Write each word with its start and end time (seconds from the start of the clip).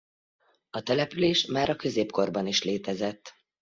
A 0.69 0.81
település 0.81 1.45
már 1.45 1.69
a 1.69 1.75
középkorban 1.75 2.47
is 2.47 2.63
létezett. 2.63 3.33